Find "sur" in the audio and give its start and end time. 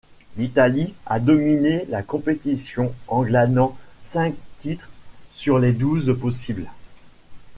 5.35-5.59